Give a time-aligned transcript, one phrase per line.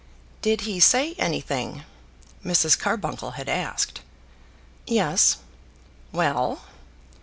[0.41, 1.83] "Did he say anything?"
[2.43, 2.75] Mrs.
[2.75, 4.01] Carbuncle had asked.
[4.87, 5.37] "Yes."
[6.11, 6.63] "Well?"